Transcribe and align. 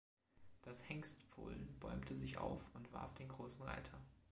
Das 0.63 0.89
Hengstfohlen 0.89 1.77
bäumte 1.79 2.15
sich 2.15 2.39
auf 2.39 2.63
und 2.73 2.91
warf 2.91 3.13
den 3.13 3.27
großen 3.27 3.61
Reiter. 3.61 4.01